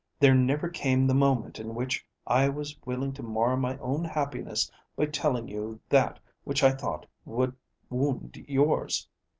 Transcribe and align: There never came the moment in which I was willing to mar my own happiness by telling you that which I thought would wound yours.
There 0.19 0.33
never 0.33 0.67
came 0.67 1.05
the 1.05 1.13
moment 1.13 1.59
in 1.59 1.75
which 1.75 2.03
I 2.25 2.49
was 2.49 2.75
willing 2.87 3.13
to 3.13 3.21
mar 3.21 3.55
my 3.55 3.77
own 3.77 4.03
happiness 4.03 4.71
by 4.95 5.05
telling 5.05 5.47
you 5.47 5.79
that 5.89 6.17
which 6.43 6.63
I 6.63 6.71
thought 6.71 7.05
would 7.23 7.55
wound 7.91 8.43
yours. 8.47 9.07